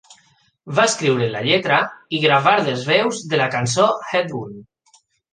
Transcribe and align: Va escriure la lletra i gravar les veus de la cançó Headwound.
Va 0.77 0.85
escriure 0.91 1.25
la 1.33 1.43
lletra 1.47 1.77
i 2.17 2.21
gravar 2.23 2.53
les 2.69 2.85
veus 2.87 3.19
de 3.33 3.41
la 3.43 3.47
cançó 3.57 3.85
Headwound. 4.13 4.99